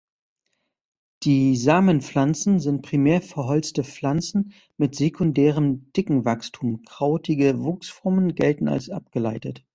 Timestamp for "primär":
2.81-3.21